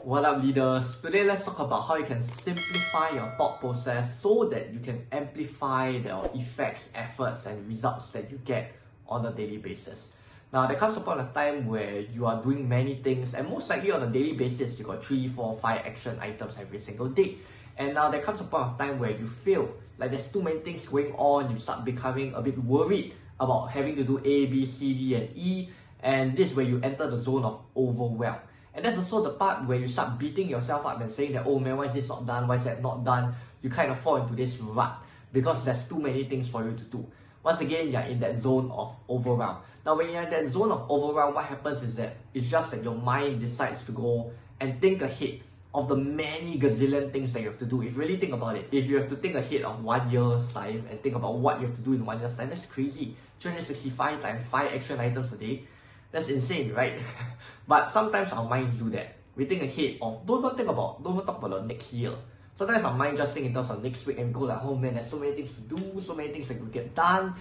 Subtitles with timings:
[0.00, 0.96] What up leaders?
[1.02, 5.06] Today let's talk about how you can simplify your thought process so that you can
[5.12, 8.72] amplify the effects, efforts and results that you get
[9.06, 10.08] on a daily basis.
[10.50, 13.68] Now there comes a point of time where you are doing many things and most
[13.68, 17.36] likely on a daily basis you got 3, 4, 5 action items every single day.
[17.76, 20.60] And now there comes a point of time where you feel like there's too many
[20.60, 24.64] things going on, you start becoming a bit worried about having to do A, B,
[24.64, 25.68] C, D and E
[26.02, 28.38] and this is where you enter the zone of overwhelm.
[28.74, 31.58] And that's also the part where you start beating yourself up and saying that, oh
[31.58, 32.48] man, why is this not done?
[32.48, 33.34] Why is that not done?
[33.60, 36.84] You kind of fall into this rut because there's too many things for you to
[36.84, 37.06] do.
[37.42, 39.58] Once again, you're in that zone of overwhelm.
[39.84, 42.84] Now, when you're in that zone of overwhelm, what happens is that it's just that
[42.84, 45.40] your mind decides to go and think ahead
[45.74, 47.82] of the many gazillion things that you have to do.
[47.82, 50.50] If you really think about it, if you have to think ahead of one year's
[50.52, 53.16] time and think about what you have to do in one year's time, that's crazy.
[53.40, 55.64] 365 times 5 action items a day
[56.12, 57.00] that's insane, right?
[57.66, 59.16] but sometimes our minds do that.
[59.34, 62.12] We think ahead of, don't even think about, don't even talk about the next year.
[62.54, 64.94] Sometimes our mind just think in terms of next week and go like, oh man,
[64.94, 67.34] there's so many things to do, so many things that could get done.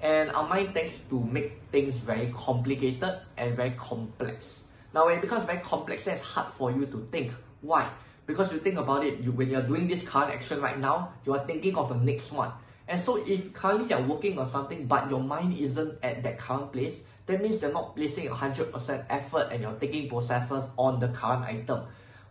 [0.00, 4.64] And our mind tends to make things very complicated and very complex.
[4.94, 7.34] Now, when it becomes very complex, then it's hard for you to think.
[7.60, 7.88] Why?
[8.26, 11.34] Because you think about it, you, when you're doing this current action right now, you
[11.34, 12.52] are thinking of the next one.
[12.88, 16.72] And so if currently you're working on something but your mind isn't at that current
[16.72, 21.44] place, that means you're not placing 100% effort and your thinking processes on the current
[21.44, 21.84] item.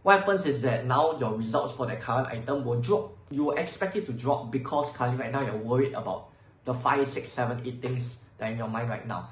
[0.04, 3.18] What happens is that now your results for the current item will drop.
[3.32, 6.30] You will expect it to drop because currently right now you're worried about
[6.66, 9.30] the 5, 6, 7, 8 things that are in your mind right now.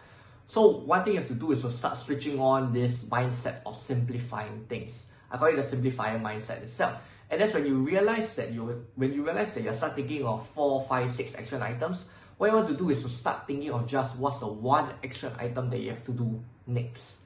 [0.48, 3.78] So one thing you have to do is to start switching on this mindset of
[3.78, 5.06] simplifying things.
[5.30, 7.02] I call it the simplifier mindset itself.
[7.30, 10.46] And that's when you realize that you when you realize that you start thinking of
[10.46, 12.04] four, five, six action items,
[12.42, 15.32] what you want to do is to start thinking of just what's the one action
[15.38, 17.18] item that you have to do next.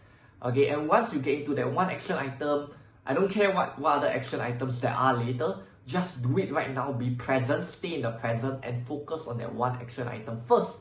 [0.43, 2.69] Okay, and once you get into that one action item,
[3.05, 6.69] I don't care what, what other action items there are later, just do it right
[6.69, 10.79] now, be present, stay in the present, and focus on that one action item first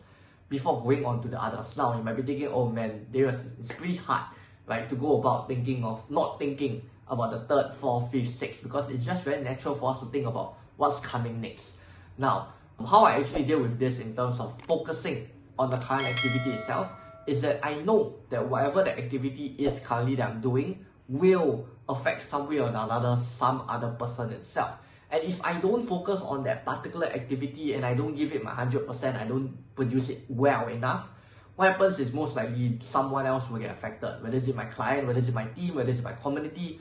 [0.48, 1.76] before going on to the others.
[1.76, 4.24] Now, you might be thinking, oh man, it's pretty hard,
[4.66, 8.90] right, to go about thinking of, not thinking about the third, fourth, fifth, sixth, because
[8.90, 11.74] it's just very natural for us to think about what's coming next.
[12.18, 12.48] Now,
[12.82, 16.90] how I actually deal with this in terms of focusing on the current activity itself
[17.26, 22.28] is that I know that whatever the activity is currently that I'm doing will affect
[22.28, 24.76] some way or another some other person itself.
[25.10, 28.50] And if I don't focus on that particular activity and I don't give it my
[28.50, 31.08] 100%, I don't produce it well enough,
[31.56, 34.18] what happens is most likely someone else will get affected.
[34.22, 36.80] Whether it's my client, whether it's my team, whether it's my community,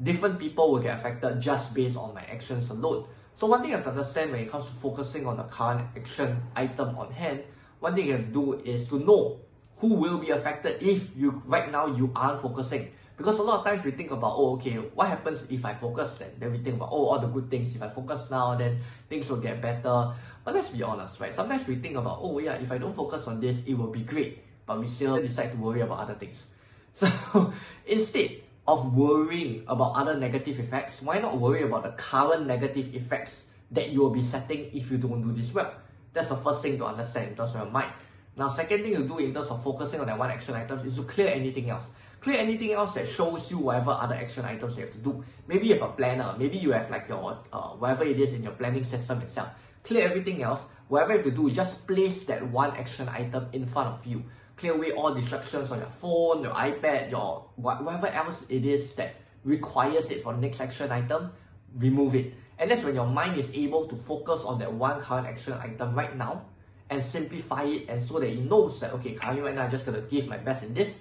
[0.00, 3.08] different people will get affected just based on my actions alone.
[3.36, 5.86] So one thing you have to understand when it comes to focusing on the current
[5.94, 7.44] action item on hand,
[7.80, 9.38] one thing you can do is to know
[9.76, 12.90] who will be affected if you right now you aren't focusing.
[13.18, 16.14] Because a lot of times we think about, oh, okay, what happens if I focus
[16.14, 16.32] then?
[16.38, 17.76] Then we think about, oh, all the good things.
[17.76, 20.12] If I focus now, then things will get better.
[20.42, 21.34] But let's be honest, right?
[21.34, 24.00] Sometimes we think about, oh, yeah, if I don't focus on this, it will be
[24.00, 24.40] great.
[24.64, 26.46] But we still decide to worry about other things.
[26.96, 27.52] So
[27.86, 33.44] instead, of worrying about other negative effects, why not worry about the current negative effects
[33.70, 35.72] that you will be setting if you don't do this well?
[36.12, 37.92] That's the first thing to understand in terms of your mind.
[38.36, 40.96] Now, second thing you do in terms of focusing on that one action item is
[40.96, 41.88] to clear anything else.
[42.20, 45.24] Clear anything else that shows you whatever other action items you have to do.
[45.46, 48.42] Maybe you have a planner, maybe you have like your uh, whatever it is in
[48.42, 49.48] your planning system itself.
[49.84, 50.66] Clear everything else.
[50.88, 54.24] Whatever you have to do, just place that one action item in front of you
[54.56, 59.14] clear away all distractions on your phone, your iPad, your whatever else it is that
[59.44, 61.30] requires it for the next action item,
[61.78, 62.34] remove it.
[62.58, 65.94] And that's when your mind is able to focus on that one current action item
[65.94, 66.46] right now
[66.88, 69.84] and simplify it and so that it knows that okay, currently right now I'm just
[69.84, 70.98] gonna give my best in this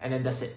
[0.00, 0.56] and then that's it.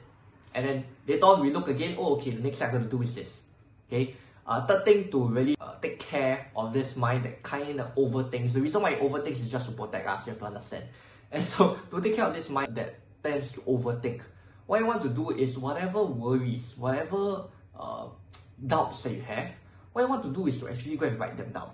[0.54, 3.02] And then later on we look again, oh okay, the next thing I'm gonna do
[3.02, 3.42] is this.
[3.88, 4.16] Okay.
[4.48, 8.54] Uh, third thing to really uh, take care of this mind that kind of overthinks.
[8.54, 10.84] The reason why it overthinks is just to protect us, you have to understand.
[11.36, 14.22] And so to take care of this mind that tends to overthink,
[14.66, 17.44] what you want to do is whatever worries, whatever
[17.78, 18.08] uh,
[18.66, 19.52] doubts that you have,
[19.92, 21.72] what you want to do is to actually go and write them down.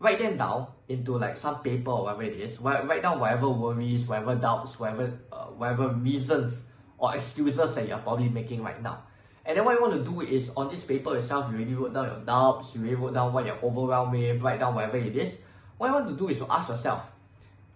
[0.00, 2.60] Write them down into like some paper or whatever it is.
[2.60, 6.64] Write down whatever worries, whatever doubts, whatever uh, whatever reasons
[6.98, 9.04] or excuses that you're probably making right now.
[9.44, 11.94] And then what you want to do is on this paper itself, you already wrote
[11.94, 15.16] down your doubts, you already wrote down what you're overwhelmed with, write down whatever it
[15.16, 15.38] is.
[15.78, 17.10] What you want to do is to ask yourself,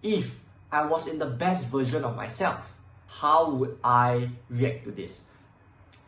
[0.01, 0.44] if
[0.75, 2.75] I was in the best version of myself,
[3.07, 5.21] how would I react to this?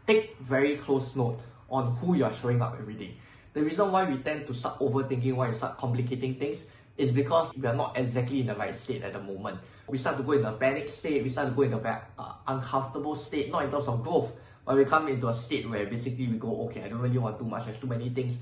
[0.05, 3.15] Take very close note on who you are showing up every day.
[3.53, 6.63] The reason why we tend to start overthinking, why we start complicating things,
[6.97, 9.57] is because we are not exactly in the right state at the moment.
[9.87, 12.01] We start to go in a panic state, we start to go in a very
[12.19, 14.35] uh, uncomfortable state, not in terms of growth,
[14.65, 17.39] but we come into a state where basically we go, okay, I don't really want
[17.39, 18.33] too much, there's too many things,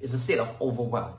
[0.00, 1.12] it's a state of overwhelm.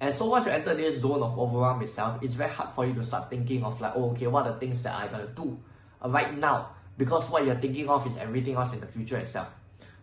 [0.00, 2.94] And so once you enter this zone of overwhelm itself, it's very hard for you
[2.94, 5.58] to start thinking of like, oh, okay, what are the things that I gotta do
[6.02, 6.70] right now?
[6.96, 9.48] Because what you're thinking of is everything else in the future itself.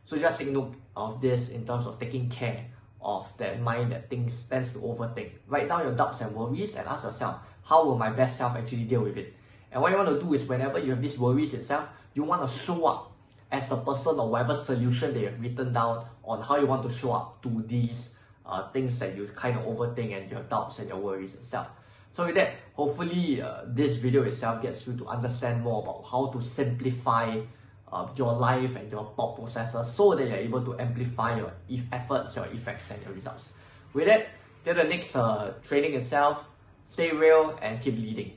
[0.06, 2.66] So just take note of this in terms of taking care
[3.02, 5.32] of that mind that things tends to overthink.
[5.48, 8.84] Write down your doubts and worries and ask yourself, how will my best self actually
[8.84, 9.34] deal with it?
[9.72, 12.48] And what you want to do is whenever you have these worries itself, you want
[12.48, 13.12] to show up
[13.52, 16.88] as the person or whatever solution that you have written down on how you want
[16.88, 18.10] to show up to these
[18.48, 21.68] uh, things that you kind of overthink and your doubts and your worries itself.
[22.14, 26.28] So with that, hopefully uh, this video itself gets you to understand more about how
[26.28, 27.40] to simplify
[27.92, 31.54] uh, your life and your thought processes so that you're able to amplify your
[31.92, 33.52] efforts, your effects and your results.
[33.94, 34.28] With that,
[34.66, 36.48] till the next uh, training itself,
[36.88, 38.34] stay real and keep leading.